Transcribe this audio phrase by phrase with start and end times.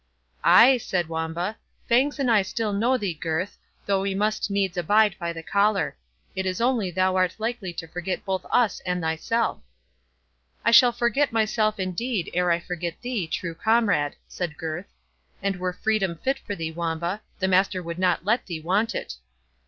[0.43, 5.15] "Ay," said Wamba, "Fangs and I still know thee, Gurth, though we must needs abide
[5.19, 5.95] by the collar;
[6.35, 9.59] it is only thou art likely to forget both us and thyself."
[10.65, 14.89] "I shall forget myself indeed ere I forget thee, true comrade," said Gurth;
[15.39, 19.17] "and were freedom fit for thee, Wamba, the master would not let thee want it."